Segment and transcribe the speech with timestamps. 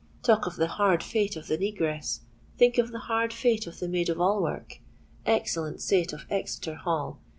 [0.23, 4.09] Talk of the hard fate of the negress—think of the hard fate of the maid
[4.09, 4.79] of all work!
[5.27, 7.19] Excellent saint of Exeter Hall!